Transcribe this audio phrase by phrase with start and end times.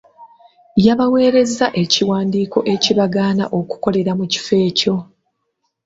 [0.85, 4.95] Yabaweereza ekiwandiiko ekibagaana okukolera mu kifo ekyo.